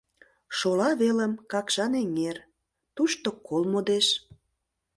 [0.57, 2.37] Шола велым— Какшан эҥер,
[2.95, 4.07] тушто кол модеш.